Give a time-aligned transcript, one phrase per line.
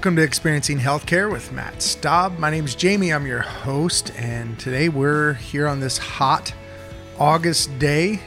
[0.00, 2.38] Welcome to Experiencing Healthcare with Matt Staub.
[2.38, 3.12] My name is Jamie.
[3.12, 6.54] I'm your host, and today we're here on this hot
[7.18, 8.18] August day,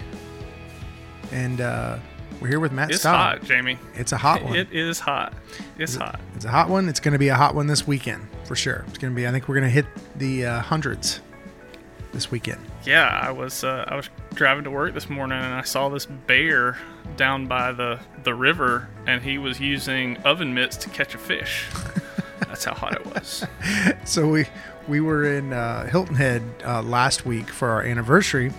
[1.31, 1.97] and uh,
[2.39, 3.15] we're here with Matt It's Staub.
[3.15, 3.79] hot, Jamie.
[3.95, 4.55] It's a hot one.
[4.55, 5.33] It is hot.
[5.79, 6.19] It's hot.
[6.35, 6.87] It's a hot one.
[6.87, 8.85] It's going to be a hot one this weekend for sure.
[8.89, 9.27] It's going to be.
[9.27, 9.87] I think we're going to hit
[10.17, 11.21] the uh, hundreds
[12.11, 12.61] this weekend.
[12.85, 16.05] Yeah, I was uh, I was driving to work this morning and I saw this
[16.05, 16.77] bear
[17.15, 21.65] down by the the river, and he was using oven mitts to catch a fish.
[22.47, 23.45] That's how hot it was.
[24.05, 24.45] So we
[24.87, 28.51] we were in uh, Hilton Head uh, last week for our anniversary,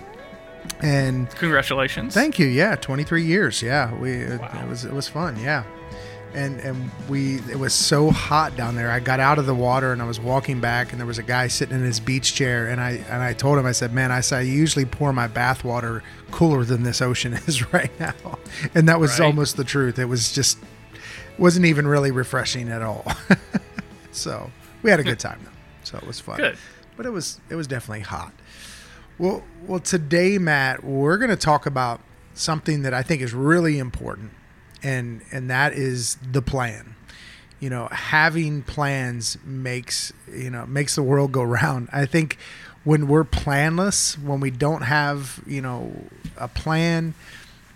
[0.81, 2.15] and Congratulations.
[2.15, 2.47] Thank you.
[2.47, 3.61] Yeah, 23 years.
[3.63, 5.39] Yeah, we it, it was it was fun.
[5.39, 5.65] Yeah,
[6.35, 8.91] and and we it was so hot down there.
[8.91, 11.23] I got out of the water and I was walking back, and there was a
[11.23, 14.11] guy sitting in his beach chair, and I and I told him I said, "Man,
[14.13, 18.15] I said I usually pour my bath water cooler than this ocean is right now,"
[18.75, 19.27] and that was Right.
[19.27, 19.99] almost the truth.
[19.99, 20.59] It was just
[21.39, 23.05] wasn't even really refreshing at all.
[24.13, 24.51] so
[24.83, 25.51] we had a good time though.
[25.85, 26.37] So it was fun.
[26.39, 26.57] Good.
[26.97, 28.33] But it was it was definitely hot.
[29.19, 32.01] Well, well, today, Matt, we're going to talk about
[32.35, 34.33] something that I think is really important,
[34.85, 36.95] and and that is the plan.
[37.59, 41.89] You know, having plans makes you know makes the world go round.
[41.93, 42.39] I think
[42.85, 45.93] when we're planless, when we don't have you know
[46.37, 47.15] a plan,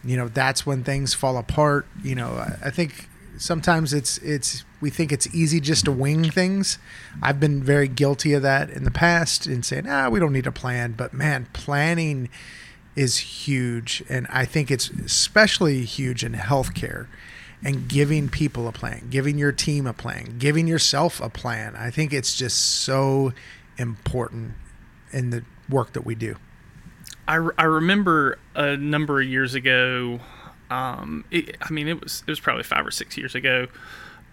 [0.05, 1.87] you know that's when things fall apart.
[2.03, 6.31] You know, I, I think sometimes it's it's we think it's easy just to wing
[6.31, 6.79] things.
[7.23, 10.47] I've been very guilty of that in the past in saying, ah, we don't need
[10.47, 10.93] a plan.
[10.93, 12.29] But man, planning
[12.97, 17.07] is huge, and I think it's especially huge in healthcare.
[17.61, 21.75] And giving people a plan, giving your team a plan, giving yourself a plan.
[21.75, 23.33] I think it's just so
[23.77, 24.53] important
[25.11, 26.37] in the work that we do.
[27.27, 30.21] I, I remember a number of years ago.
[30.71, 33.67] Um, it, I mean, it was it was probably five or six years ago.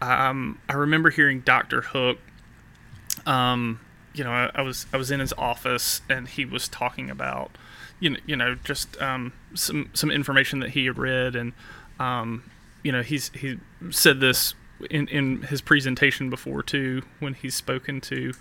[0.01, 2.19] Um, I remember hearing Doctor Hook.
[3.25, 3.79] Um,
[4.13, 7.57] you know, I, I was I was in his office and he was talking about,
[7.99, 11.53] you know, you know, just um, some some information that he had read and,
[11.99, 12.49] um,
[12.83, 13.57] you know, he's he
[13.89, 14.53] said this
[14.89, 18.33] in in his presentation before too when he's spoken to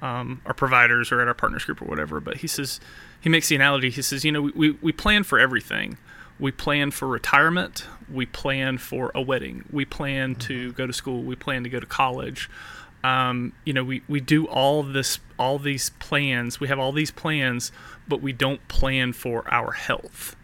[0.00, 2.20] um, our providers or at our partners group or whatever.
[2.20, 2.80] But he says
[3.20, 3.90] he makes the analogy.
[3.90, 5.96] He says, you know, we, we, we plan for everything.
[6.38, 7.86] We plan for retirement.
[8.10, 9.64] We plan for a wedding.
[9.70, 11.22] We plan to go to school.
[11.22, 12.50] We plan to go to college.
[13.04, 16.60] Um, you know, we, we do all this, all these plans.
[16.60, 17.72] We have all these plans,
[18.06, 20.36] but we don't plan for our health.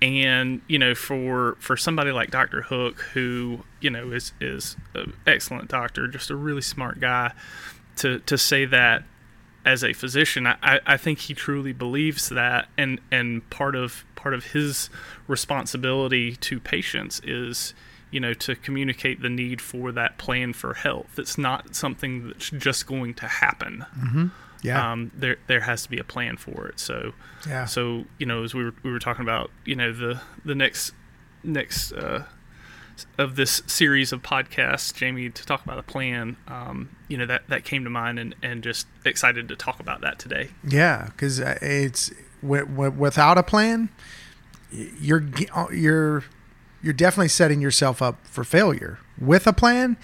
[0.00, 2.62] And you know, for for somebody like Dr.
[2.62, 7.32] Hook, who you know is is an excellent doctor, just a really smart guy,
[7.96, 9.04] to to say that
[9.64, 14.04] as a physician, I, I- I think he truly believes that, and and part of
[14.16, 14.90] part of his
[15.28, 17.74] responsibility to patients is,
[18.12, 21.18] you know, to communicate the need for that plan for health.
[21.18, 23.84] It's not something that's just going to happen.
[24.62, 24.92] Yeah.
[24.92, 26.78] Um, there there has to be a plan for it.
[26.78, 27.14] So
[27.48, 27.64] Yeah.
[27.64, 30.92] So you know, as we were we were talking about, you know, the the next
[31.42, 32.26] next uh,
[33.18, 36.36] of this series of podcasts, Jamie, to talk about a plan.
[36.46, 40.00] Um, you know that that came to mind, and and just excited to talk about
[40.02, 40.50] that today.
[40.62, 42.12] Yeah, because it's
[42.42, 43.88] w- w- without a plan,
[44.70, 45.24] you're
[45.54, 46.22] uh, you're
[46.82, 48.98] you're definitely setting yourself up for failure.
[49.20, 49.96] With a plan,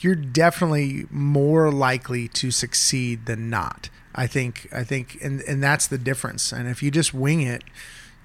[0.00, 3.88] you're definitely more likely to succeed than not.
[4.14, 6.52] I think I think and and that's the difference.
[6.52, 7.64] And if you just wing it,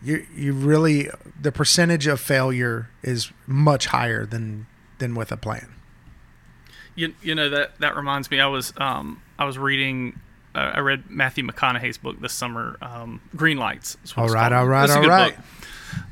[0.02, 4.68] you you really the percentage of failure is much higher than
[5.00, 5.74] than with a plan.
[6.96, 8.40] You, you know that that reminds me.
[8.40, 10.20] I was um I was reading.
[10.54, 13.96] Uh, I read Matthew McConaughey's book this summer, um, Green Lights.
[14.18, 15.38] All right, all right, It's a all right.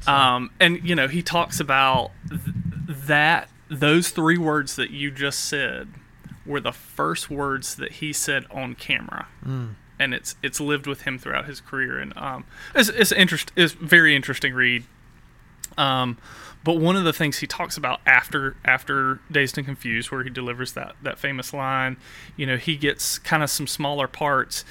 [0.08, 2.42] Um, and you know he talks about th-
[2.88, 5.90] that those three words that you just said
[6.46, 9.28] were the first words that he said on camera,
[10.00, 12.00] and it's it's lived with him throughout his career.
[12.00, 14.84] And um, it's it's interest it's very interesting read.
[15.78, 16.18] Um,
[16.64, 20.30] but one of the things he talks about after after Dazed and Confused, where he
[20.30, 21.98] delivers that that famous line,
[22.36, 24.66] you know, he gets kind of some smaller parts,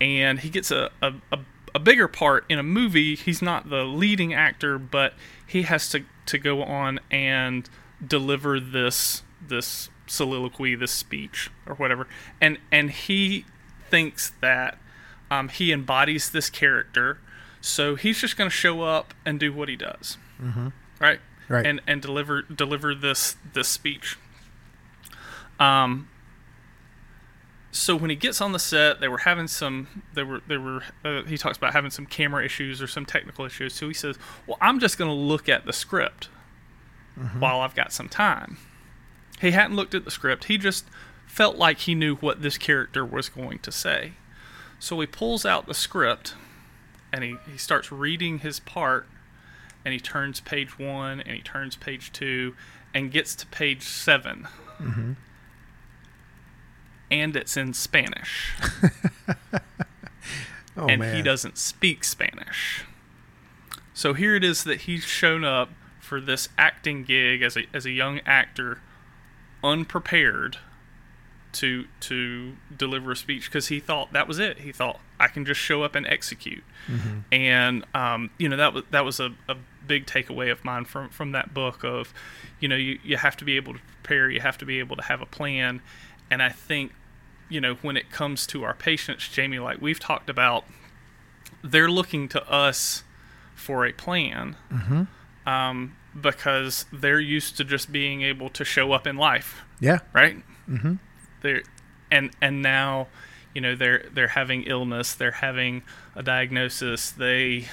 [0.00, 1.38] and he gets a, a, a,
[1.74, 3.14] a bigger part in a movie.
[3.14, 5.14] He's not the leading actor, but
[5.46, 7.68] he has to to go on and
[8.04, 12.06] deliver this this soliloquy, this speech, or whatever,
[12.40, 13.44] and and he
[13.90, 14.78] thinks that
[15.30, 17.18] um, he embodies this character,
[17.60, 20.68] so he's just going to show up and do what he does, mm-hmm.
[21.00, 21.20] right?
[21.48, 21.66] Right.
[21.66, 24.18] And and deliver deliver this this speech.
[25.58, 26.08] Um.
[27.74, 30.02] So when he gets on the set, they were having some.
[30.14, 30.82] They were they were.
[31.04, 33.72] Uh, he talks about having some camera issues or some technical issues.
[33.72, 36.28] So he says, "Well, I'm just going to look at the script
[37.38, 38.58] while I've got some time."
[39.40, 40.44] He hadn't looked at the script.
[40.44, 40.84] He just
[41.26, 44.12] felt like he knew what this character was going to say.
[44.78, 46.34] So he pulls out the script
[47.12, 49.06] and he, he starts reading his part
[49.84, 52.54] and he turns page one and he turns page two
[52.94, 54.46] and gets to page 7
[54.80, 55.12] Mm-hmm.
[57.12, 58.54] And it's in Spanish.
[60.74, 61.14] Oh and man.
[61.14, 62.84] he doesn't speak Spanish.
[63.92, 65.68] So here it is that he's shown up
[66.00, 68.80] for this acting gig as a as a young actor,
[69.62, 70.56] unprepared
[71.52, 74.60] to to deliver a speech because he thought that was it.
[74.60, 76.64] He thought I can just show up and execute,
[77.30, 79.56] and um, you know that was that was a, a
[79.86, 82.14] big takeaway of mine from from that book of,
[82.60, 84.96] you know, you you have to be able to prepare, you have to be able
[84.96, 85.82] to have a plan,
[86.30, 86.92] and I think
[87.52, 90.64] you know, when it comes to our patients, Jamie, like we've talked about,
[91.62, 93.04] they're looking to us
[93.54, 94.56] for a plan
[95.46, 99.98] um, because they're used to just being able to show up in life, Yeah.
[100.12, 100.42] right?
[100.68, 100.94] Mm-hmm.
[101.42, 101.62] They're
[102.10, 103.08] and and now,
[103.54, 105.82] you know, they're they're having illness, they're having
[106.14, 107.66] a diagnosis, they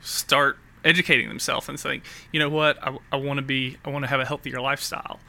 [0.00, 2.02] start educating themselves and saying,
[2.32, 5.20] you know what, I, I want to be, I want to have a healthier lifestyle.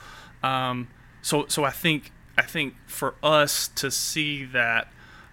[0.43, 0.87] Um,
[1.21, 4.91] so so I think I think for us to see that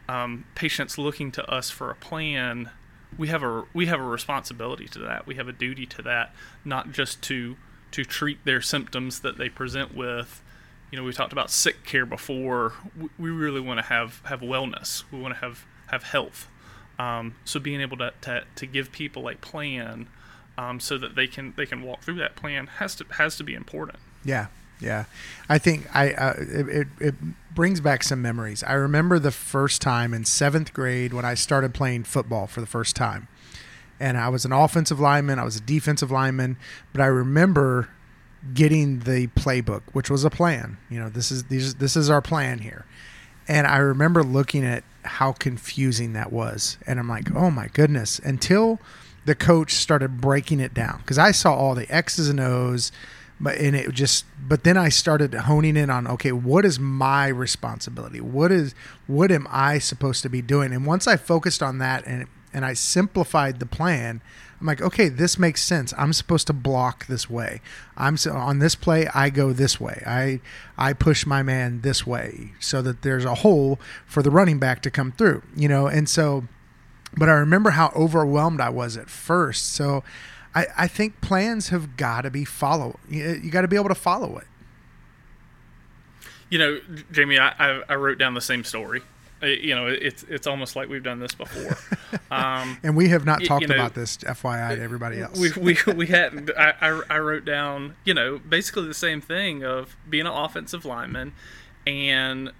[0.08, 2.70] um, patients looking to us for a plan,
[3.18, 5.26] we have a we have a responsibility to that.
[5.26, 6.34] We have a duty to that,
[6.64, 7.56] not just to
[7.92, 10.42] to treat their symptoms that they present with.
[10.90, 12.74] You know, we talked about sick care before.
[13.18, 15.04] We, really want to have have wellness.
[15.10, 16.48] We want to have have health.
[16.98, 20.08] Um, so being able to, to to give people a plan,
[20.58, 23.44] um, so that they can they can walk through that plan has to has to
[23.44, 23.98] be important.
[24.24, 24.46] Yeah,
[24.80, 25.04] yeah.
[25.48, 27.14] I think I uh, it, it
[27.54, 28.62] brings back some memories.
[28.64, 32.66] I remember the first time in seventh grade when I started playing football for the
[32.66, 33.28] first time,
[34.00, 35.38] and I was an offensive lineman.
[35.38, 36.56] I was a defensive lineman,
[36.92, 37.88] but I remember
[38.52, 40.76] getting the playbook, which was a plan.
[40.90, 42.84] You know, this is these this is our plan here,
[43.48, 48.18] and I remember looking at how confusing that was, and I'm like, oh my goodness,
[48.18, 48.80] until
[49.24, 52.92] the coach started breaking it down because I saw all the X's and O's
[53.40, 57.26] but and it just but then i started honing in on okay what is my
[57.28, 58.20] responsibility?
[58.20, 58.74] What is
[59.06, 60.72] what am i supposed to be doing?
[60.72, 64.22] And once i focused on that and and i simplified the plan
[64.60, 65.92] i'm like okay this makes sense.
[65.98, 67.60] I'm supposed to block this way.
[67.96, 70.02] I'm so on this play i go this way.
[70.06, 70.40] I
[70.78, 74.80] i push my man this way so that there's a hole for the running back
[74.82, 75.86] to come through you know?
[75.86, 76.44] And so
[77.16, 79.72] but i remember how overwhelmed i was at first.
[79.72, 80.04] So
[80.54, 82.98] I, I think plans have got to be follow.
[83.08, 84.46] You, you got to be able to follow it.
[86.50, 86.80] You know,
[87.10, 89.02] Jamie, I, I, wrote down the same story.
[89.42, 91.76] You know, it's it's almost like we've done this before.
[92.30, 95.38] Um, And we have not talked you know, about this, FYI, to everybody else.
[95.38, 96.50] we we we hadn't.
[96.56, 100.84] I, I I wrote down, you know, basically the same thing of being an offensive
[100.84, 101.32] lineman,
[101.86, 102.52] and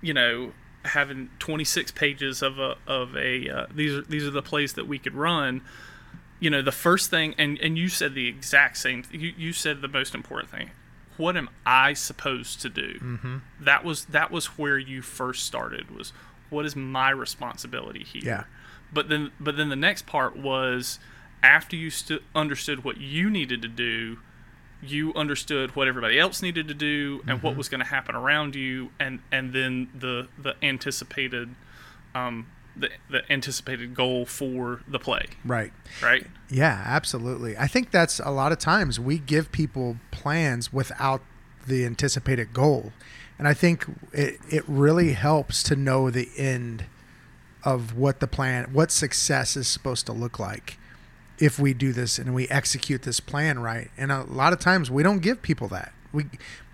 [0.00, 0.52] you know
[0.84, 4.86] having 26 pages of a of a uh, these are these are the plays that
[4.86, 5.62] we could run.
[6.38, 9.04] You know, the first thing, and and you said the exact same.
[9.10, 10.70] You you said the most important thing.
[11.16, 12.98] What am I supposed to do?
[13.00, 13.36] Mm-hmm.
[13.60, 15.90] That was that was where you first started.
[15.96, 16.12] Was
[16.50, 18.22] what is my responsibility here?
[18.24, 18.44] Yeah.
[18.92, 20.98] But then, but then the next part was
[21.42, 24.18] after you stu- understood what you needed to do,
[24.82, 28.54] you understood what everybody else needed to do and what was going to happen around
[28.54, 31.54] you, and and then the the anticipated,
[32.14, 32.46] um,
[32.76, 35.72] the the anticipated goal for the play, right.
[36.02, 36.26] right?
[36.50, 37.56] Yeah, absolutely.
[37.56, 41.22] I think that's a lot of times we give people plans without
[41.66, 42.92] the anticipated goal.
[43.38, 46.86] And I think it, it really helps to know the end
[47.64, 50.78] of what the plan, what success is supposed to look like
[51.38, 53.90] if we do this and we execute this plan right.
[53.98, 55.92] And a lot of times we don't give people that.
[56.12, 56.26] We,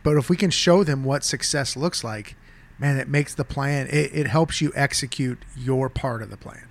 [0.04, 2.36] but if we can show them what success looks like,
[2.82, 3.86] man, it makes the plan.
[3.86, 6.68] It, it helps you execute your part of the plan.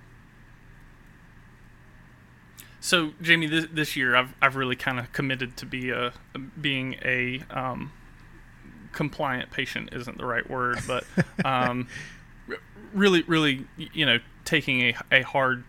[2.80, 6.12] So, Jamie, this, this year I've I've really kind of committed to be a
[6.60, 7.92] being a um,
[8.92, 11.04] compliant patient isn't the right word, but
[11.44, 11.88] um,
[12.48, 12.56] r-
[12.92, 15.64] really, really, you know, taking a, a hard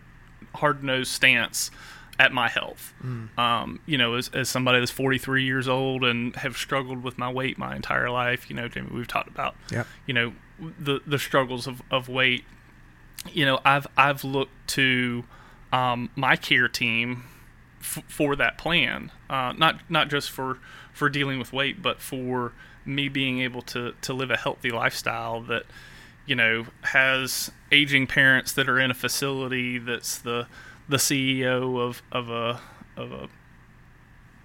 [0.56, 1.70] hard nosed stance
[2.18, 2.94] at my health.
[3.38, 7.30] Um, you know, as, as somebody that's 43 years old and have struggled with my
[7.30, 9.86] weight my entire life, you know, Jamie, we've talked about, Yep.
[10.06, 10.32] you know,
[10.78, 12.44] the the struggles of, of weight.
[13.32, 15.24] You know, I've I've looked to
[15.72, 17.24] um, my care team
[17.80, 20.58] f- for that plan, uh, not not just for
[20.92, 22.52] for dealing with weight, but for
[22.84, 25.64] me being able to to live a healthy lifestyle that
[26.26, 30.46] you know has aging parents that are in a facility that's the
[30.88, 32.60] the CEO of of a
[32.96, 33.28] of a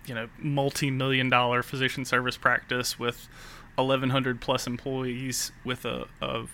[0.05, 3.27] you know multi-million dollar physician service practice with
[3.75, 6.07] 1100 plus employees with a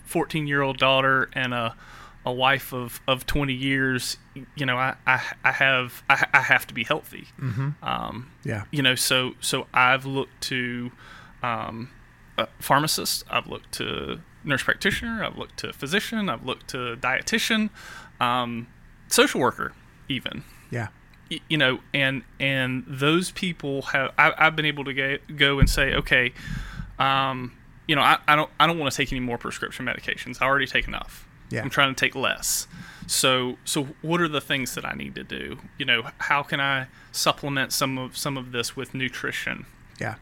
[0.05, 1.75] 14 year old daughter and a
[2.27, 4.17] a wife of, of 20 years,
[4.55, 7.27] you know, I, I, I have I, I have to be healthy.
[7.39, 7.69] Mm-hmm.
[7.83, 8.63] Um, Yeah.
[8.71, 10.91] you know, so so I've looked to
[11.43, 11.91] um,
[12.39, 17.69] a pharmacist, I've looked to nurse practitioner, I've looked to physician, I've looked to dietitian,
[18.19, 18.65] um,
[19.07, 19.73] social worker,
[20.09, 20.87] even Yeah.
[21.31, 25.59] y- you know, and and those people have I, I've been able to get, go
[25.59, 26.33] and say, okay,
[26.99, 27.51] um,
[27.87, 30.41] you know, I, I don't I don't want to take any more prescription medications.
[30.41, 31.27] I already take enough.
[31.51, 31.61] Yeah.
[31.61, 32.67] I'm trying to take less.
[33.07, 35.59] So so what are the things that I need to do?
[35.77, 39.65] You know, how can I supplement some of some of this with nutrition?
[39.99, 40.15] Yeah.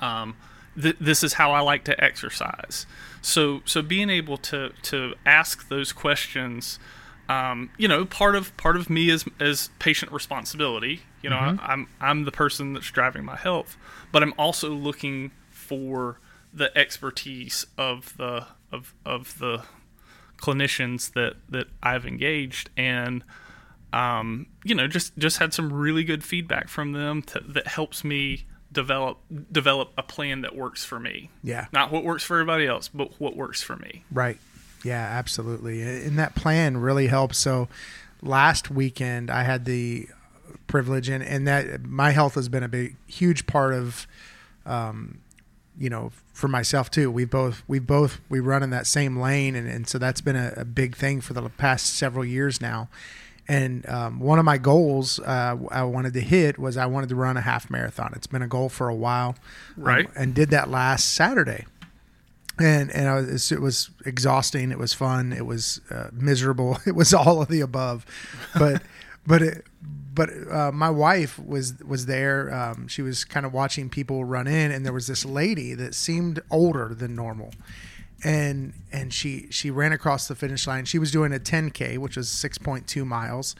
[0.00, 0.36] um,
[0.80, 2.86] th- this is how I like to exercise.
[3.20, 6.78] So so being able to to ask those questions,
[7.30, 11.02] um, you know, part of part of me is is patient responsibility.
[11.22, 13.76] You know, I, I'm I'm the person that's driving my health,
[14.10, 16.18] but I'm also looking for
[16.52, 19.62] the expertise of the of of the
[20.38, 23.22] clinicians that that I've engaged and
[23.92, 28.02] um, you know just just had some really good feedback from them to, that helps
[28.02, 29.18] me develop
[29.52, 31.66] develop a plan that works for me Yeah.
[31.72, 34.38] not what works for everybody else but what works for me Right.
[34.84, 35.82] Yeah, absolutely.
[35.82, 37.38] And that plan really helps.
[37.38, 37.68] So
[38.22, 40.08] last weekend I had the
[40.66, 44.06] privilege and, and that my health has been a big huge part of
[44.66, 45.18] um,
[45.78, 47.10] you know, for myself too.
[47.10, 50.36] We both we both we run in that same lane and, and so that's been
[50.36, 52.88] a, a big thing for the past several years now.
[53.48, 57.16] And um, one of my goals uh, I wanted to hit was I wanted to
[57.16, 58.12] run a half marathon.
[58.14, 59.30] It's been a goal for a while,
[59.76, 60.08] um, Right.
[60.14, 61.66] and did that last Saturday
[62.60, 64.70] and and was, it was exhausting.
[64.70, 65.32] It was fun.
[65.32, 66.78] It was uh, miserable.
[66.86, 68.04] It was all of the above,
[68.58, 68.82] but
[69.26, 69.66] but it,
[70.12, 72.52] but uh, my wife was was there.
[72.52, 75.94] Um, she was kind of watching people run in, and there was this lady that
[75.94, 77.52] seemed older than normal,
[78.24, 80.84] and and she she ran across the finish line.
[80.84, 83.54] She was doing a 10k, which was 6.2 miles.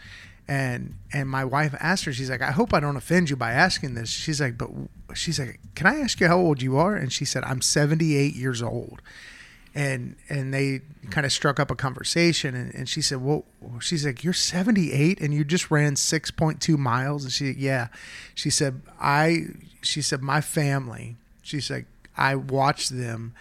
[0.51, 3.53] And and my wife asked her, she's like, I hope I don't offend you by
[3.53, 4.09] asking this.
[4.11, 4.69] She's like, but
[5.15, 6.97] she's like, can I ask you how old you are?
[6.97, 9.01] And she said, I'm 78 years old.
[9.77, 10.81] And and they
[11.11, 12.57] kind of struck up a conversation.
[12.57, 13.45] And, and she said, well,
[13.79, 17.23] she's like, you're 78 and you just ran 6.2 miles.
[17.23, 17.87] And she, yeah,
[18.35, 19.51] she said, I,
[19.83, 23.35] she said, my family, she's like, I watched them,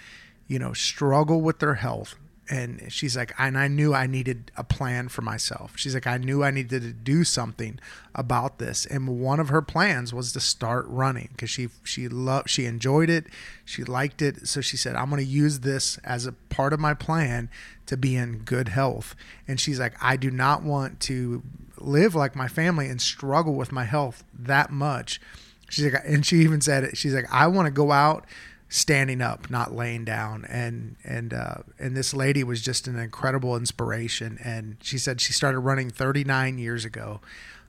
[0.48, 2.14] you know, struggle with their health
[2.50, 5.74] and she's like and i knew i needed a plan for myself.
[5.76, 7.80] She's like i knew i needed to do something
[8.16, 8.86] about this.
[8.86, 13.10] And one of her plans was to start running because she she loved she enjoyed
[13.10, 13.28] it.
[13.66, 14.48] She liked it.
[14.48, 17.50] So she said i'm going to use this as a part of my plan
[17.86, 19.16] to be in good health.
[19.48, 21.44] And she's like i do not want to
[21.78, 25.22] live like my family and struggle with my health that much.
[25.70, 28.26] She's like and she even said it she's like i want to go out
[28.70, 30.46] standing up, not laying down.
[30.46, 34.38] And and uh, and this lady was just an incredible inspiration.
[34.44, 37.20] And she said she started running 39 years ago,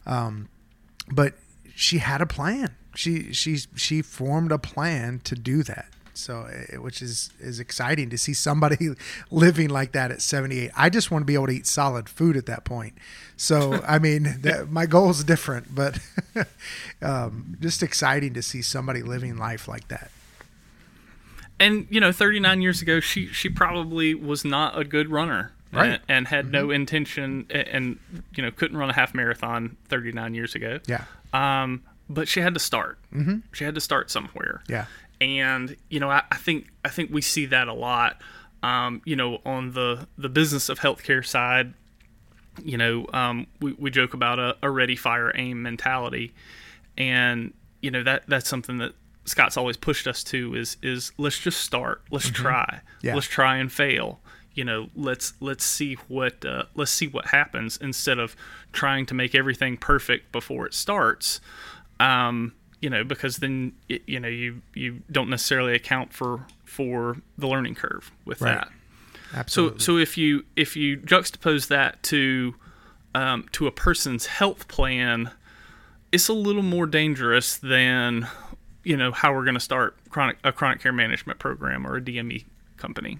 [0.06, 0.48] um,
[1.10, 1.34] but
[1.74, 2.76] she had a plan.
[2.94, 5.86] She she she formed a plan to do that.
[6.12, 8.90] So, eh, which is is exciting to see somebody
[9.30, 10.70] living like that at 78.
[10.76, 12.94] I just want to be able to eat solid food at that point.
[13.36, 15.98] So, I mean, that, my goal is different, but
[17.02, 20.10] um, just exciting to see somebody living life like that.
[21.60, 25.90] And you know 39 years ago she she probably was not a good runner Right.
[25.92, 27.98] and, and had no intention and, and
[28.34, 31.04] you know couldn't run a half marathon 39 years ago Yeah.
[31.32, 33.36] um but she had to start mm-hmm.
[33.52, 34.86] she had to start somewhere Yeah.
[35.20, 38.20] and you know I, I think I think we see that a lot.
[38.62, 41.72] Um, you know, on the the business of healthcare side,
[42.62, 46.34] you know, um, we we joke about a, a ready, fire, aim mentality,
[46.98, 48.92] and you know that that's something that
[49.30, 53.14] Scott's always pushed us to is is let's just start, let's try, Yeah.
[53.14, 54.20] let's try and fail.
[54.54, 58.34] You know, let's let's see what uh, let's see what happens instead of
[58.72, 61.40] trying to make everything perfect before it starts
[62.00, 67.16] um, you know, because then y- you know you you don't necessarily account for for
[67.38, 68.54] the learning curve with Right.
[68.54, 68.68] that.
[69.32, 69.78] So Absolutely.
[69.80, 72.54] so if you if you juxtapose that to
[73.14, 75.30] um, to a person's health plan,
[76.10, 78.26] it's a little more dangerous than
[78.84, 82.00] you know how we're going to start chronic a chronic care management program or a
[82.00, 82.44] DME
[82.76, 83.18] company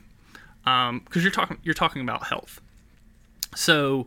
[0.65, 2.61] because you're talking you're talking about health.
[3.55, 4.07] So,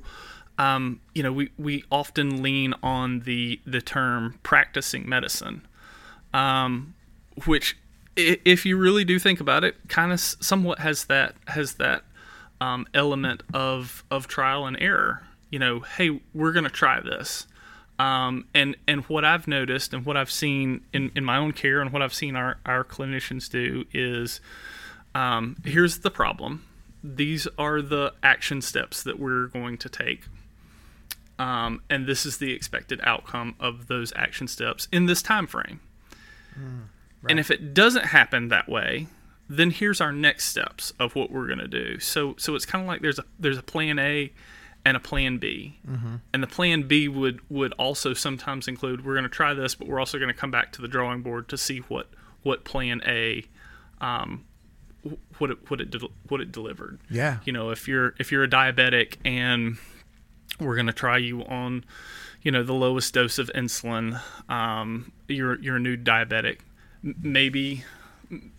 [0.58, 5.68] um, you know, we, we often lean on the the term practicing medicine,
[6.34, 6.94] um,
[7.46, 7.78] which,
[8.16, 12.04] if you really do think about it, kind of somewhat has that has that
[12.62, 15.24] um, element of of trial and error.
[15.50, 17.48] You know, hey, we're gonna try this.
[18.00, 21.80] Um, and and what I've noticed and what I've seen in, in my own care
[21.80, 24.42] and what I've seen our, our clinicians do is
[25.14, 26.66] um, here's the problem.
[27.04, 30.24] These are the action steps that we're going to take.
[31.38, 35.80] Um, and this is the expected outcome of those action steps in this time frame.
[37.30, 39.08] And if it doesn't happen that way,
[39.50, 42.00] then here's our next steps of what we're going to do.
[42.00, 44.32] So so it's kind of like there's a there's a plan A
[44.86, 45.80] and a plan B.
[46.34, 49.88] And the plan B would would also sometimes include we're going to try this, but
[49.88, 52.10] we're also going to come back to the drawing board to see what
[52.42, 53.46] what plan A
[54.02, 54.46] um,
[55.38, 57.00] what it what it del- what it delivered.
[57.10, 57.38] Yeah.
[57.46, 59.78] You know, if you're if you're a diabetic and
[60.60, 61.84] we're going to try you on
[62.42, 66.60] you know the lowest dose of insulin um, you're you're a new diabetic
[67.02, 67.84] maybe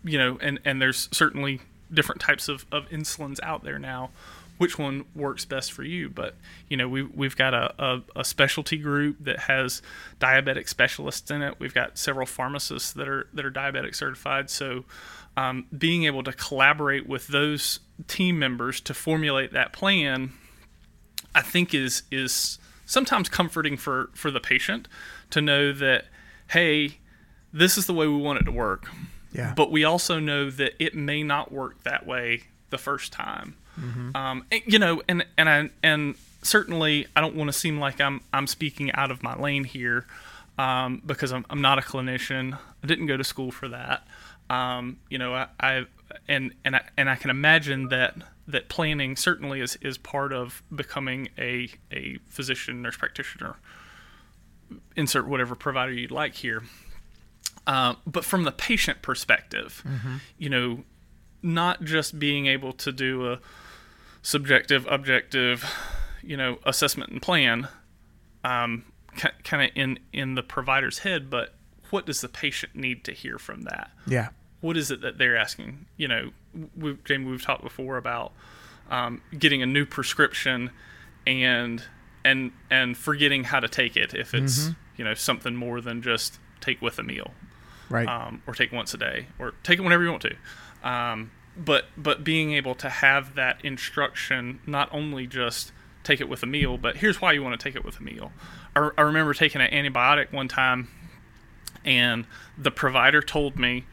[0.03, 1.61] you know and and there's certainly
[1.93, 4.11] different types of, of insulins out there now
[4.59, 6.35] which one works best for you but
[6.69, 9.83] you know we, we've got a, a, a specialty group that has
[10.21, 14.85] diabetic specialists in it we've got several pharmacists that are that are diabetic certified so
[15.37, 20.33] um, being able to collaborate with those team members to formulate that plan
[21.35, 24.89] I think is is sometimes comforting for for the patient
[25.31, 26.07] to know that
[26.49, 26.99] hey,
[27.53, 28.89] this is the way we want it to work.
[29.33, 29.55] Yeah.
[29.57, 33.57] But we also know that it may not work that way the first time.
[34.15, 38.01] Um, and, you know, and and I and certainly I don't want to seem like
[38.01, 40.07] I'm I'm speaking out of my lane here
[40.59, 42.59] um, because I'm I'm not a clinician.
[42.83, 44.07] I didn't go to school for that.
[44.51, 45.87] Um, you know, I, I
[46.29, 48.17] and and I, and I can imagine that
[48.47, 53.57] that planning certainly is, is part of becoming a a physician nurse practitioner.
[54.97, 56.63] Insert whatever provider you'd like here.
[57.67, 59.83] Uh, but from the patient perspective,
[60.39, 60.85] you know,
[61.43, 63.39] not just being able to do a
[64.25, 65.65] subjective, objective,
[66.23, 67.69] you know, assessment and plan,
[68.43, 68.85] um,
[69.45, 71.55] kind of in in the provider's head, but
[71.91, 73.91] what does the patient need to hear from that?
[74.07, 74.31] Yeah.
[74.61, 75.87] What is it that they're asking?
[75.99, 76.31] You know,
[76.77, 78.33] we've, Jamie, we've talked before about
[78.91, 80.71] um, getting a new prescription
[81.27, 81.83] and
[82.25, 86.39] and and forgetting how to take it if it's you know something more than just
[86.61, 87.33] take with a meal
[87.91, 88.09] Right.
[88.09, 90.89] um, or take once a day, or take it whenever you want to.
[90.89, 96.43] Um, but but being able to have that instruction, not only just take it with
[96.43, 98.33] a meal, but here's why you want to take it with a meal.
[98.77, 100.89] I, I remember taking an antibiotic one time,
[101.85, 102.27] and
[102.59, 103.85] the provider told me,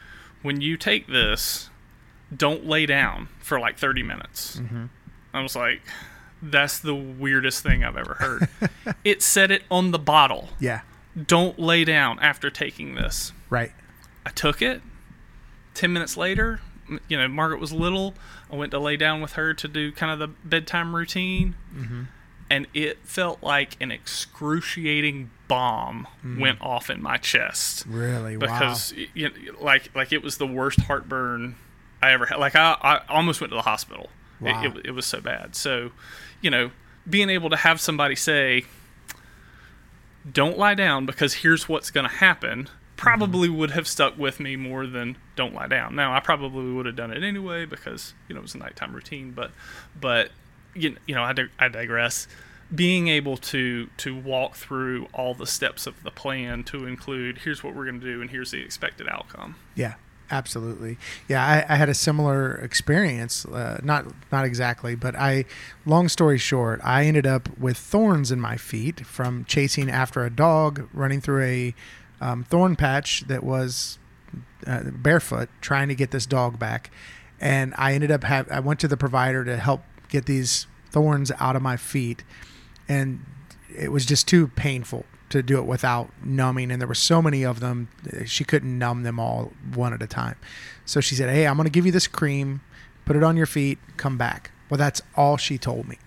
[0.41, 1.69] when you take this,
[2.35, 4.57] don't lay down for like 30 minutes.
[4.57, 4.85] Mm-hmm.
[5.33, 5.81] I was like,
[6.41, 8.49] that's the weirdest thing I've ever heard.
[9.03, 10.49] it said it on the bottle.
[10.59, 10.81] yeah.
[11.27, 13.33] Don't lay down after taking this.
[13.49, 13.73] Right.
[14.25, 14.81] I took it.
[15.73, 16.61] Ten minutes later,
[17.07, 18.13] you know, Margaret was little.
[18.51, 22.03] I went to lay down with her to do kind of the bedtime routine, mm-hmm.
[22.49, 26.39] and it felt like an excruciating bomb mm-hmm.
[26.39, 28.37] went off in my chest Really.
[28.37, 31.55] because y- you know, like like it was the worst heartburn
[32.01, 32.37] I ever had.
[32.39, 34.09] Like I, I almost went to the hospital.
[34.41, 35.55] It- It, it, was so bad.
[35.55, 35.91] So,
[36.41, 36.71] you know,
[37.07, 38.63] being able to have somebody say,
[40.29, 42.67] "Don't lie down," because here's what's going to happen,
[43.01, 46.85] probably would have stuck with me more than "Don't lie down." Now, I probably would
[46.85, 49.31] have done it anyway because you know it was a nighttime routine.
[49.31, 49.51] But,
[49.99, 50.29] but
[50.73, 52.27] you, you know, I, dig- I digress.
[52.73, 57.63] Being able to to walk through all the steps of the plan to include here's
[57.63, 59.55] what we're going to do and here's the expected outcome.
[59.75, 59.95] Yeah,
[60.29, 60.97] absolutely.
[61.27, 63.45] Yeah, I, I had a similar experience.
[63.45, 65.43] Uh, not not exactly, but I.
[65.85, 70.29] Long story short, I ended up with thorns in my feet from chasing after a
[70.29, 71.75] dog, running through a
[72.21, 73.99] um, thorn patch that was
[74.65, 76.91] uh, barefoot, trying to get this dog back,
[77.41, 78.49] and I ended up have.
[78.49, 82.23] I went to the provider to help get these thorns out of my feet,
[82.87, 83.25] and
[83.75, 86.71] it was just too painful to do it without numbing.
[86.71, 87.89] And there were so many of them
[88.25, 90.35] she couldn't numb them all one at a time.
[90.85, 92.61] So she said hey i'm going to give you this cream.
[93.05, 93.79] Put it on your feet.
[93.97, 94.51] Come back.
[94.69, 95.97] Well that's all she told me.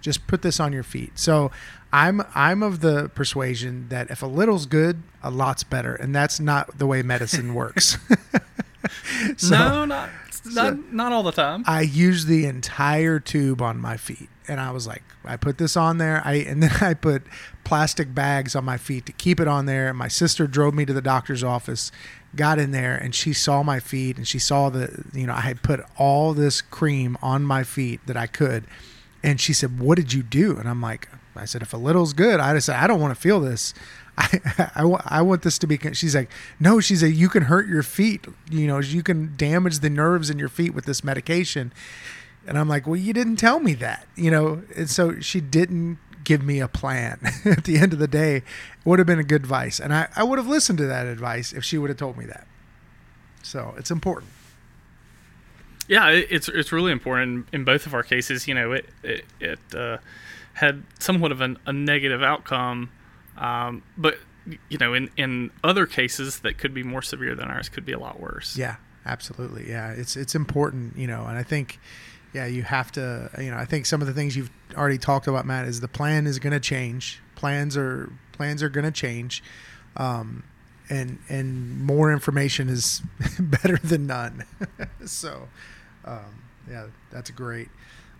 [0.00, 1.18] Just put this on your feet.
[1.18, 1.50] So
[1.96, 6.38] i'm i'm of the persuasion that if a little's good a lot's better and that's
[6.38, 7.98] not the way medicine works
[9.36, 10.10] So- no, not
[10.54, 11.64] not not all the time.
[11.66, 15.76] I used the entire tube on my feet, and I was like, I put this
[15.76, 16.22] on there.
[16.24, 17.22] I and then I put
[17.64, 19.92] plastic bags on my feet to keep it on there.
[19.92, 21.90] My sister drove me to the doctor's office,
[22.36, 25.40] got in there, and she saw my feet, and she saw the you know I
[25.40, 28.66] had put all this cream on my feet that I could,
[29.24, 32.12] and she said, "What did you do?" And I'm like, I said, if a little's
[32.12, 33.74] good, I just said, I don't want to feel this.
[34.18, 34.40] I,
[34.74, 35.78] I, I want this to be.
[35.92, 36.80] She's like, no.
[36.80, 38.26] She's like, you can hurt your feet.
[38.50, 41.72] You know, you can damage the nerves in your feet with this medication.
[42.46, 44.06] And I'm like, well, you didn't tell me that.
[44.16, 48.08] You know, and so she didn't give me a plan at the end of the
[48.08, 48.36] day.
[48.36, 48.44] It
[48.84, 49.80] would have been a good advice.
[49.80, 52.24] And I, I would have listened to that advice if she would have told me
[52.26, 52.46] that.
[53.42, 54.32] So it's important.
[55.88, 58.48] Yeah, it's it's really important in both of our cases.
[58.48, 59.98] You know, it it, it uh,
[60.54, 62.90] had somewhat of an, a negative outcome,
[63.38, 64.18] um, but
[64.68, 67.92] you know, in in other cases that could be more severe than ours, could be
[67.92, 68.56] a lot worse.
[68.56, 69.68] Yeah, absolutely.
[69.68, 70.96] Yeah, it's it's important.
[70.96, 71.78] You know, and I think,
[72.32, 73.30] yeah, you have to.
[73.38, 75.88] You know, I think some of the things you've already talked about, Matt, is the
[75.88, 77.20] plan is going to change.
[77.36, 79.42] Plans are plans are going to change.
[79.96, 80.42] Um,
[80.88, 83.02] and and more information is
[83.40, 84.44] better than none.
[85.04, 85.48] so,
[86.06, 87.68] um, yeah, that's great.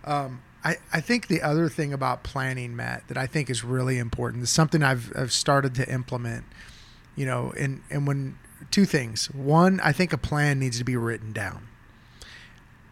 [0.03, 3.97] Um, I, I think the other thing about planning, Matt, that I think is really
[3.97, 6.45] important is something I've, I've started to implement.
[7.15, 8.37] You know, and and when
[8.69, 9.27] two things.
[9.31, 11.67] One, I think a plan needs to be written down.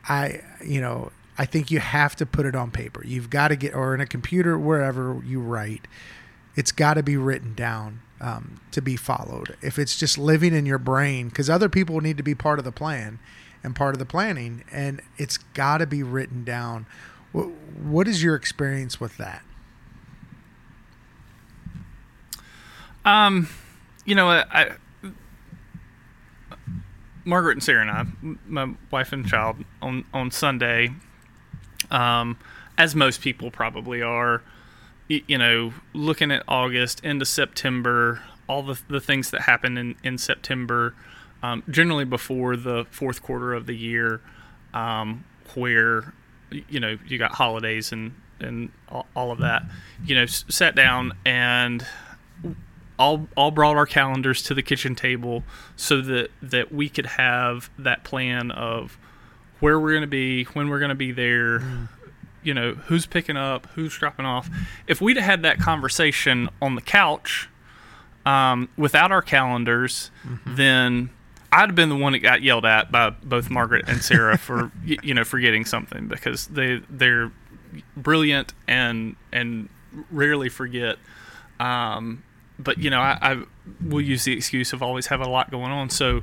[0.07, 3.05] I you know I think you have to put it on paper.
[3.05, 5.87] You've got to get or in a computer wherever you write.
[6.55, 9.57] It's got to be written down um, to be followed.
[9.61, 12.65] If it's just living in your brain, because other people need to be part of
[12.65, 13.19] the plan
[13.65, 16.85] and part of the planning, and it's got to be written down.
[17.31, 17.47] What,
[17.81, 19.43] what is your experience with that?
[23.03, 23.49] Um,
[24.05, 24.71] you know, I, I
[27.25, 30.93] Margaret and Sarah and I, my wife and child, on on Sunday,
[31.91, 32.37] um,
[32.77, 34.43] as most people probably are,
[35.07, 40.17] you know, looking at August into September, all the, the things that happen in, in
[40.17, 40.93] September,
[41.45, 44.21] um, generally before the fourth quarter of the year,
[44.73, 46.13] um, where,
[46.69, 48.71] you know, you got holidays and, and
[49.15, 49.63] all, of that,
[50.05, 51.85] you know, sat down and
[52.97, 55.43] all, all brought our calendars to the kitchen table
[55.75, 58.97] so that, that we could have that plan of
[59.59, 61.87] where we're going to be, when we're going to be there, mm
[62.43, 64.51] you know who's picking up, who's dropping off.
[64.85, 67.49] If we'd have had that conversation on the couch
[68.23, 70.55] um, without our calendars, mm-hmm.
[70.55, 71.09] then
[71.55, 74.71] I'd have been the one that got yelled at by both Margaret and Sarah for
[74.83, 77.31] you know forgetting something because they they're
[77.95, 79.69] brilliant and and
[80.11, 80.97] rarely forget.
[81.59, 82.23] Um,
[82.59, 83.43] but you know, I, I
[83.83, 85.89] will use the excuse of always having a lot going on.
[85.89, 86.21] So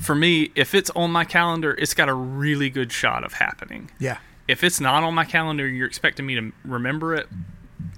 [0.00, 3.90] for me, if it's on my calendar, it's got a really good shot of happening.
[3.98, 7.28] Yeah if it's not on my calendar, you're expecting me to remember it.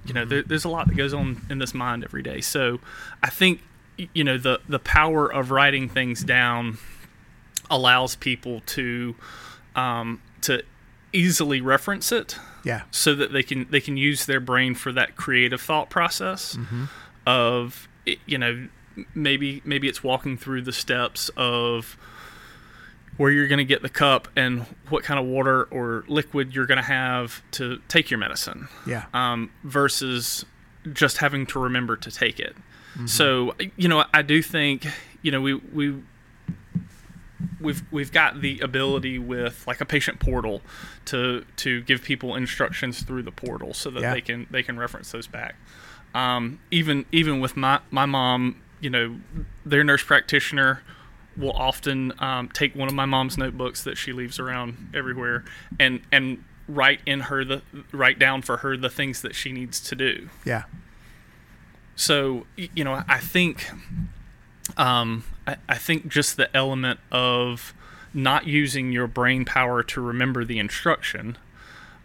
[0.05, 2.41] You know, there, there's a lot that goes on in this mind every day.
[2.41, 2.81] So
[3.23, 3.61] I think
[4.13, 6.79] you know the the power of writing things down
[7.71, 9.15] allows people to
[9.75, 10.63] um, to
[11.13, 12.39] easily reference it.
[12.65, 12.83] Yeah.
[12.91, 16.85] So that they can they can use their brain for that creative thought process mm-hmm.
[17.27, 17.89] of
[18.27, 18.69] you know
[19.15, 21.97] maybe maybe it's walking through the steps of
[23.17, 26.67] where you're going to get the cup and what kind of water or liquid you're
[26.67, 28.69] going to have to take your medicine.
[28.87, 29.07] Yeah.
[29.15, 30.45] Um, versus
[30.93, 32.55] just having to remember to take it.
[32.97, 33.07] Mm-hmm.
[33.07, 34.87] So you know, I do think
[35.23, 36.03] you know we we
[37.61, 40.63] we've we've got the ability with like a patient portal
[41.07, 44.15] to to give people instructions through the portal so that yeah.
[44.15, 45.57] they can they can reference those back.
[46.15, 49.17] Um, even even with my my mom, you know,
[49.65, 50.83] their nurse practitioner
[51.37, 55.45] will often um, take one of my mom's notebooks that she leaves around everywhere
[55.79, 59.81] and and write in her the write down for her the things that she needs
[59.81, 60.29] to do.
[60.45, 60.65] Yeah.
[61.97, 63.71] So you know, I think,
[64.77, 67.75] um, I, I think just the element of
[68.15, 71.37] not using your brain power to remember the instruction,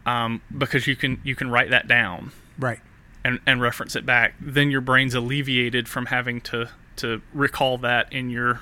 [0.06, 2.32] um, because you can you can write that down.
[2.58, 2.80] Right.
[3.24, 4.34] And, and reference it back.
[4.42, 8.62] Then your brain's alleviated from having to to recall that in your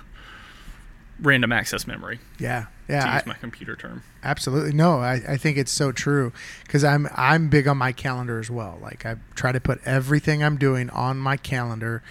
[1.22, 2.20] random access memory.
[2.38, 3.06] Yeah, yeah.
[3.06, 4.04] To use I, my computer term.
[4.24, 5.00] Absolutely, no.
[5.00, 8.80] I, I think it's so true because I'm I'm big on my calendar as well.
[8.82, 12.02] Like I try to put everything I'm doing on my calendar,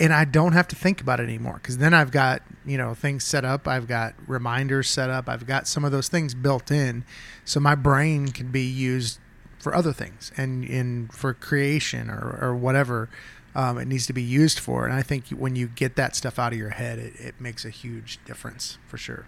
[0.00, 2.94] and I don't have to think about it anymore because then I've got you know
[2.94, 3.68] things set up.
[3.68, 5.28] I've got reminders set up.
[5.28, 7.04] I've got some of those things built in,
[7.44, 9.20] so my brain can be used
[9.58, 13.08] for other things and in for creation or, or whatever
[13.54, 14.84] um, it needs to be used for.
[14.84, 17.64] And I think when you get that stuff out of your head, it, it makes
[17.64, 19.26] a huge difference for sure.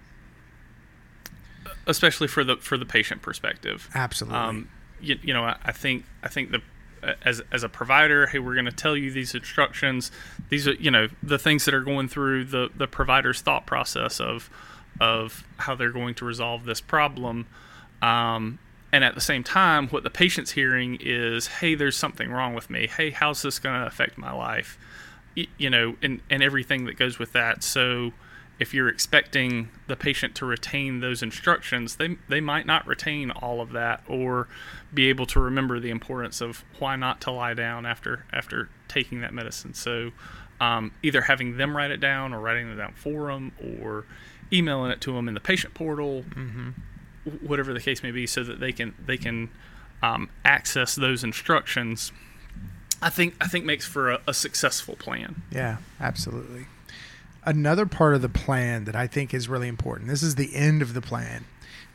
[1.90, 3.88] Especially for the for the patient perspective.
[3.94, 4.38] Absolutely.
[4.38, 6.62] Um, you, you know, I, I think I think the
[7.24, 10.10] as as a provider, hey, we're going to tell you these instructions.
[10.48, 14.20] These are you know the things that are going through the the provider's thought process
[14.20, 14.50] of
[15.00, 17.46] of how they're going to resolve this problem.
[18.02, 18.58] Um,
[18.92, 22.70] and at the same time what the patient's hearing is hey there's something wrong with
[22.70, 24.78] me hey how's this going to affect my life
[25.34, 28.12] you know and, and everything that goes with that so
[28.60, 33.62] if you're expecting the patient to retain those instructions, they they might not retain all
[33.62, 34.48] of that or
[34.92, 39.22] be able to remember the importance of why not to lie down after after taking
[39.22, 39.72] that medicine.
[39.72, 40.12] So
[40.60, 44.04] um, either having them write it down or writing it down for them or
[44.52, 46.70] emailing it to them in the patient portal, mm-hmm.
[47.46, 49.48] whatever the case may be, so that they can they can
[50.02, 52.12] um, access those instructions.
[53.00, 55.40] I think I think makes for a, a successful plan.
[55.50, 56.66] Yeah, absolutely
[57.44, 60.08] another part of the plan that I think is really important.
[60.08, 61.44] This is the end of the plan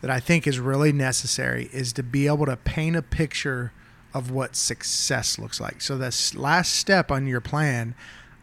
[0.01, 3.71] that I think is really necessary is to be able to paint a picture
[4.13, 5.81] of what success looks like.
[5.81, 7.95] So this last step on your plan,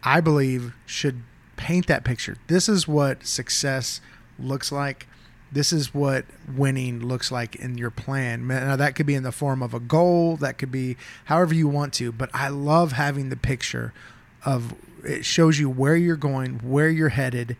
[0.02, 1.22] I believe should
[1.56, 2.36] paint that picture.
[2.48, 4.00] This is what success
[4.38, 5.06] looks like.
[5.50, 6.24] This is what
[6.56, 8.46] winning looks like in your plan.
[8.46, 11.68] Now that could be in the form of a goal, that could be however you
[11.68, 13.92] want to, but I love having the picture
[14.44, 14.74] of
[15.04, 17.56] it shows you where you're going, where you're headed.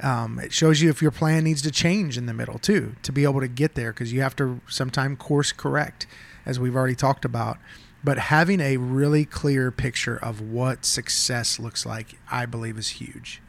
[0.00, 3.12] Um, it shows you if your plan needs to change in the middle too to
[3.12, 6.06] be able to get there because you have to sometime course correct,
[6.44, 7.58] as we've already talked about.
[8.04, 13.40] But having a really clear picture of what success looks like, I believe, is huge.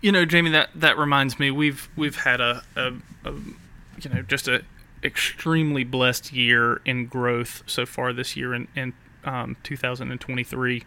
[0.00, 2.92] You know, Jamie, that that reminds me we've we've had a, a,
[3.24, 4.64] a you know just a
[5.04, 8.66] extremely blessed year in growth so far this year in
[9.26, 10.84] um, 2023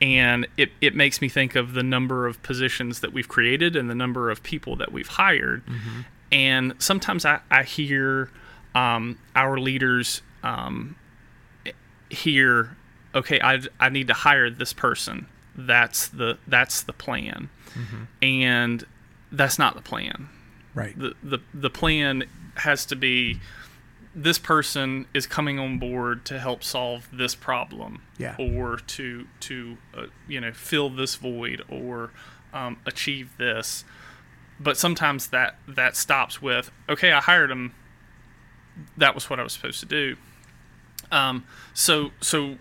[0.00, 3.88] and it, it makes me think of the number of positions that we've created and
[3.88, 5.64] the number of people that we've hired.
[5.66, 6.00] Mm-hmm.
[6.32, 8.30] and sometimes i, I hear
[8.74, 10.96] um, our leaders um,
[12.10, 12.76] hear
[13.14, 15.26] okay I, I need to hire this person.
[15.56, 17.50] That's the that's the plan.
[17.74, 18.04] Mm-hmm.
[18.22, 18.84] and
[19.32, 20.28] that's not the plan.
[20.74, 20.98] Right.
[20.98, 22.24] The, the the plan
[22.56, 23.40] has to be
[24.14, 28.36] this person is coming on board to help solve this problem yeah.
[28.38, 32.10] or to to uh, you know fill this void or
[32.52, 33.84] um, achieve this.
[34.60, 37.74] But sometimes that that stops with okay i hired him.
[38.96, 40.16] That was what i was supposed to do.
[41.10, 42.56] Um, so so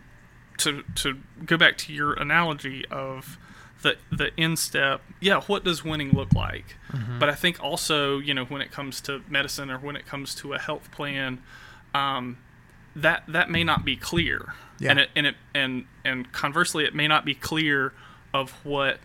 [0.58, 3.38] to to go back to your analogy of
[3.84, 7.20] the the end step yeah what does winning look like mm-hmm.
[7.20, 10.34] but i think also you know when it comes to medicine or when it comes
[10.34, 11.42] to a health plan
[11.94, 12.38] um,
[12.96, 14.90] that that may not be clear yeah.
[14.90, 17.94] and it and it and and conversely it may not be clear
[18.34, 19.00] of what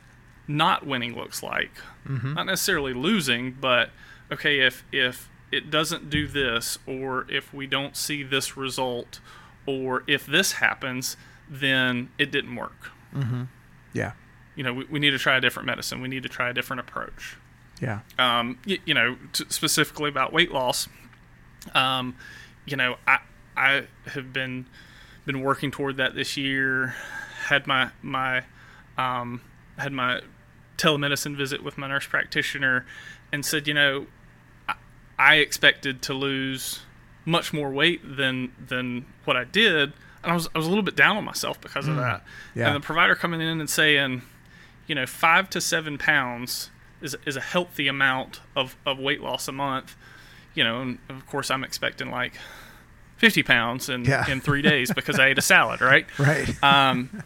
[0.47, 1.73] not winning looks like
[2.07, 2.35] mm-hmm.
[2.35, 3.91] not necessarily losing but
[4.33, 9.21] okay if if it doesn't do this or if we don't see this result
[9.67, 11.17] or if this happens
[11.49, 13.45] then it didn't work mm-hmm.
[13.93, 14.13] yeah
[14.59, 16.01] you know, we, we need to try a different medicine.
[16.01, 17.37] We need to try a different approach.
[17.81, 18.01] Yeah.
[18.19, 20.89] Um, you, you know, t- specifically about weight loss.
[21.75, 22.17] Um,
[22.67, 23.21] you know, I
[23.57, 24.67] I have been
[25.25, 26.97] been working toward that this year.
[27.47, 28.43] Had my my
[28.99, 29.43] um,
[29.77, 30.23] had my
[30.77, 32.85] telemedicine visit with my nurse practitioner,
[33.33, 34.09] and said, you know,
[34.69, 34.75] I,
[35.21, 36.81] I expected to lose
[37.25, 39.93] much more weight than than what I did,
[40.25, 42.01] and I was I was a little bit down on myself because of mm.
[42.01, 42.25] that.
[42.57, 42.67] Yeah.
[42.67, 44.23] And the provider coming in and saying
[44.89, 46.71] you know, five to seven pounds
[47.01, 49.95] is, is a healthy amount of, of weight loss a month.
[50.55, 52.33] You know, and of course, I'm expecting like
[53.19, 54.29] 50 pounds in, yeah.
[54.29, 56.07] in three days because I ate a salad, right?
[56.19, 56.63] Right.
[56.65, 57.23] Um,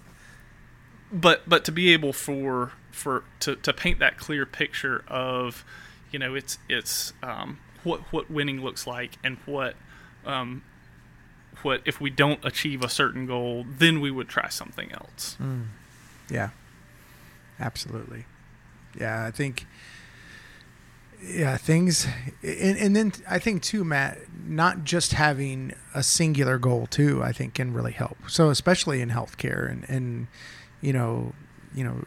[1.11, 5.65] but but to be able for for to, to paint that clear picture of,
[6.11, 9.77] you know, it's it's um, what what winning looks like and what
[10.25, 10.63] um,
[11.63, 15.37] what if we don't achieve a certain goal, then we would try something else.
[15.41, 15.67] Mm.
[16.31, 16.51] Yeah.
[17.63, 18.27] Absolutely.
[18.99, 19.67] Yeah, I think.
[21.25, 22.09] Yeah, things,
[22.43, 27.31] and, and then I think too, Matt, not just having a singular goal too, I
[27.31, 28.17] think can really help.
[28.27, 30.27] So especially in healthcare and and
[30.81, 31.33] you know,
[31.77, 32.03] you know,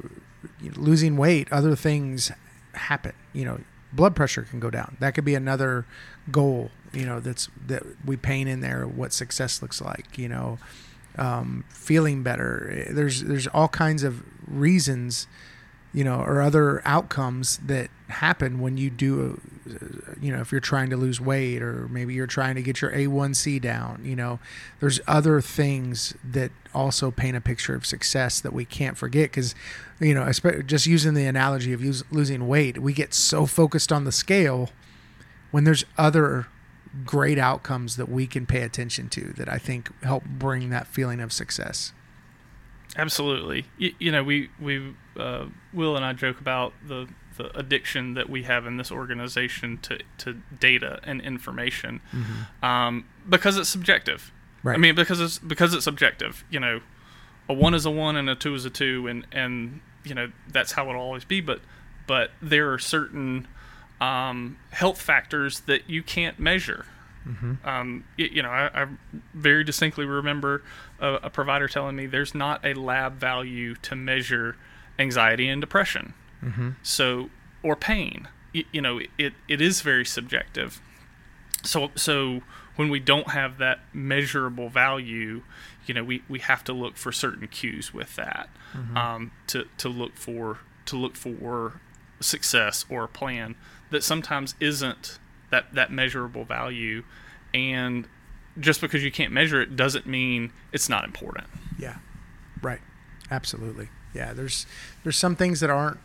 [0.76, 2.30] losing weight, other things
[2.74, 3.13] happen.
[3.32, 3.60] You know,
[3.94, 4.98] blood pressure can go down.
[5.00, 5.86] That could be another
[6.30, 6.72] goal.
[6.91, 10.18] You know, that's that we paint in there what success looks like.
[10.18, 10.60] You know,
[11.17, 12.86] um, feeling better.
[12.89, 15.28] There's there's all kinds of reasons,
[15.93, 19.41] you know, or other outcomes that happen when you do,
[20.21, 22.91] you know, if you're trying to lose weight or maybe you're trying to get your
[22.91, 24.01] A1C down.
[24.04, 24.39] You know,
[24.80, 29.56] there's other things that also paint a picture of success that we can't forget because,
[29.99, 30.30] you know,
[30.65, 34.69] just using the analogy of losing weight, we get so focused on the scale
[35.51, 36.47] when there's other
[37.03, 41.19] great outcomes that we can pay attention to that I think help bring that feeling
[41.19, 41.91] of success.
[42.97, 43.65] Absolutely.
[43.77, 48.29] You, you know, we we uh, Will and I joke about the the addiction that
[48.29, 52.65] we have in this organization to to data and information, mm-hmm.
[52.65, 54.31] um, because it's subjective.
[54.63, 54.75] Right.
[54.75, 56.45] I mean, because it's because it's subjective.
[56.49, 56.79] You know,
[57.49, 60.31] a one is a one and a two is a two, and and you know
[60.47, 61.41] that's how it'll always be.
[61.41, 61.60] But
[62.08, 63.47] but there are certain
[64.01, 66.86] um, health factors that you can't measure.
[67.67, 68.88] Um, y- you know, I, I
[69.34, 70.62] very distinctly remember
[70.99, 74.58] a, a provider telling me there's not a lab value to measure
[74.99, 76.13] anxiety and depression.
[76.84, 77.31] So,
[77.63, 78.27] or pain.
[78.53, 80.79] You know, it, it is very subjective.
[81.63, 82.41] So, so
[82.75, 85.41] when we don't have that measurable value,
[85.88, 88.49] you know, we, we have to look for certain cues with that
[88.95, 91.79] um, to, to look for to look for
[92.19, 93.55] success or a plan
[93.91, 95.19] that sometimes isn't
[95.52, 97.04] that that measurable value,
[97.54, 98.08] and
[98.60, 101.48] just because you can't measure it doesn't mean it's not important.
[101.78, 101.98] Yeah.
[102.62, 102.80] Right.
[103.30, 103.89] Absolutely.
[104.13, 104.34] Yeah.
[104.34, 104.65] There's
[105.04, 106.00] there's some things that aren't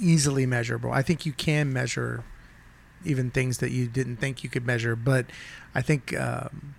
[0.00, 0.92] easily measurable.
[0.92, 2.24] I think you can measure
[3.04, 5.26] even things that you didn't think you could measure, but
[5.74, 6.74] I think um,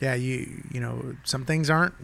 [0.00, 1.94] yeah, you you know some things aren't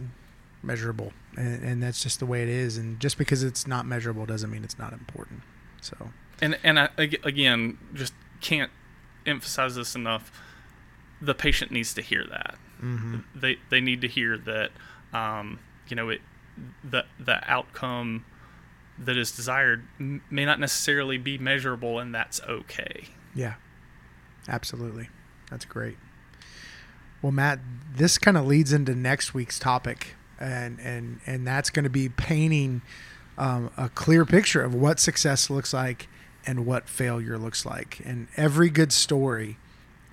[0.61, 2.77] measurable, and, and that's just the way it is.
[2.77, 5.41] And just because it's not measurable doesn't mean it's not important.
[5.81, 6.09] So
[6.43, 8.71] and and I, again just can't
[9.25, 10.31] emphasize this enough.
[11.21, 12.55] The patient needs to hear that.
[13.33, 14.71] They they need to hear that
[15.13, 16.21] um, you know it
[16.83, 18.25] the the outcome
[18.99, 23.07] that is desired may not necessarily be measurable and that's okay.
[23.33, 23.55] Yeah,
[24.47, 25.09] absolutely.
[25.49, 25.97] That's great.
[27.21, 27.59] Well, Matt,
[27.95, 32.09] this kind of leads into next week's topic, and and and that's going to be
[32.09, 32.81] painting
[33.37, 36.09] um, a clear picture of what success looks like
[36.45, 38.01] and what failure looks like.
[38.05, 39.57] And every good story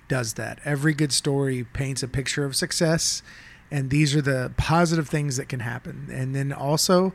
[0.07, 0.59] does that.
[0.65, 3.23] Every good story paints a picture of success,
[3.69, 6.09] and these are the positive things that can happen.
[6.11, 7.13] And then also,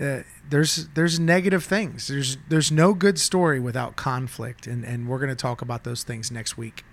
[0.00, 2.08] uh, there's there's negative things.
[2.08, 6.02] There's there's no good story without conflict, and and we're going to talk about those
[6.02, 6.84] things next week.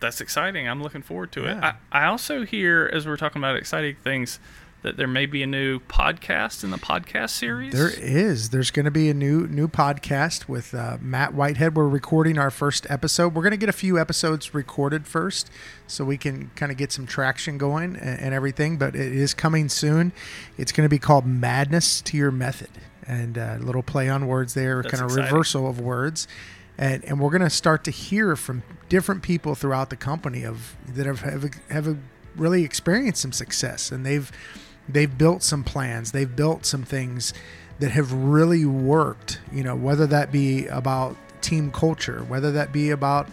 [0.00, 1.74] that's exciting i'm looking forward to it Yeah.
[1.92, 4.40] I, I also hear as we're talking about exciting things
[4.82, 8.48] that there may be a new podcast in the podcast series There is.
[8.48, 11.76] There's going to be a new new podcast with uh, Matt Whitehead.
[11.76, 13.34] We're recording our first episode.
[13.34, 15.50] We're going to get a few episodes recorded first,
[15.86, 18.78] so we can kind of get some traction going and, and everything.
[18.78, 20.12] But it is coming soon.
[20.56, 22.70] It's going to be called Madness to Your Method,
[23.06, 25.32] and uh, a little play on words there, That's kind of exciting.
[25.32, 26.26] reversal of words.
[26.78, 30.76] And, and we're going to start to hear from different people throughout the company of
[30.88, 31.98] that have, have have
[32.36, 34.30] really experienced some success and they've
[34.88, 37.32] they've built some plans they've built some things
[37.78, 42.90] that have really worked you know whether that be about team culture whether that be
[42.90, 43.28] about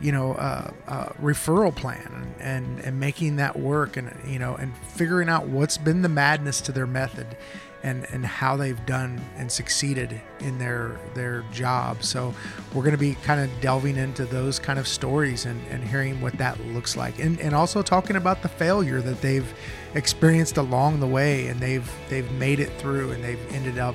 [0.00, 4.54] you know uh, uh, referral plan and, and and making that work and you know
[4.56, 7.36] and figuring out what's been the madness to their method
[7.82, 12.02] and and how they've done and succeeded in their their job.
[12.02, 12.34] So
[12.72, 16.20] we're going to be kind of delving into those kind of stories and, and hearing
[16.20, 17.18] what that looks like.
[17.18, 19.52] And and also talking about the failure that they've
[19.94, 23.94] experienced along the way and they've they've made it through and they've ended up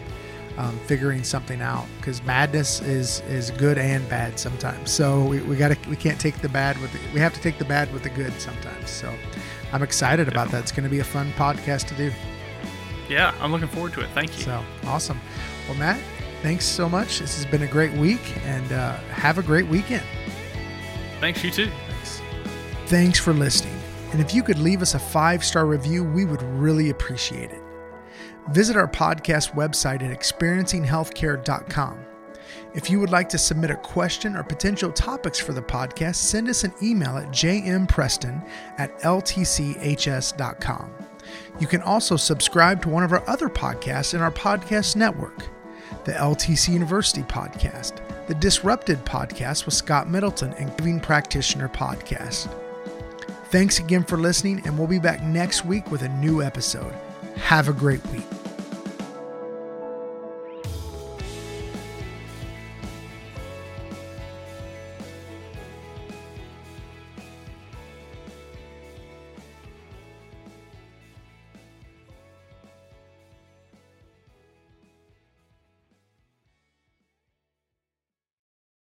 [0.58, 1.86] um, figuring something out.
[1.98, 4.92] Because madness is is good and bad sometimes.
[4.92, 7.58] So we, we gotta we can't take the bad with the, we have to take
[7.58, 8.90] the bad with the good sometimes.
[8.90, 9.14] So
[9.74, 10.62] i'm excited about that.
[10.62, 12.12] It's going to be a fun podcast to do
[13.10, 15.20] yeah i'm looking forward to it thank you so awesome.
[15.68, 16.00] Well, Matt,
[16.42, 17.20] thanks so much.
[17.20, 20.04] This has been a great week, and uh, have a great weekend.
[21.20, 22.22] thanks you too Thanks.
[22.86, 23.78] Thanks for listening.
[24.14, 27.62] And if you could leave us a five star review, we would really appreciate it.
[28.52, 32.00] Visit our podcast website at experiencinghealthcare.com.
[32.74, 36.48] If you would like to submit a question or potential topics for the podcast, send
[36.48, 40.92] us an email at jmpreston at ltchs.com.
[41.60, 45.48] You can also subscribe to one of our other podcasts in our podcast network
[46.04, 52.50] the LTC University podcast, the Disrupted podcast with Scott Middleton, and Giving Practitioner podcast.
[53.50, 56.94] Thanks again for listening, and we'll be back next week with a new episode.
[57.36, 58.37] Have a great week.